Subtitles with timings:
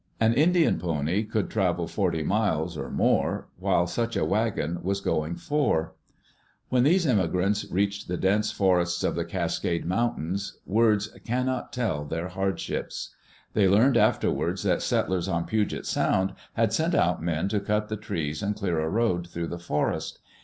[0.19, 5.35] An Indian pony could travel forty miles or more while such a wagon was going
[5.35, 5.93] four.
[6.69, 12.29] When these immigrants reached the dense forests of the Cascade Mountains, words cannot tell their
[12.29, 13.97] hardships.' Digitized by CjOOQ IC EARLY DAYS IN OLD OREGON They learned
[14.55, 18.55] afterwards that settlers on Puget Sound had sent out men to cut the trees and
[18.55, 20.17] clear a road through the forest.